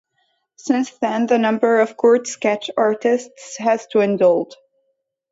[0.57, 4.55] Since then the number of court sketch artists has dwindled.